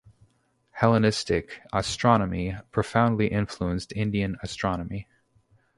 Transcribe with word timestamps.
Hellenistic 0.71 1.61
astronomy 1.71 2.55
profoundly 2.71 3.27
influenced 3.27 3.93
Indian 3.93 4.35
astronomy. 4.41 5.07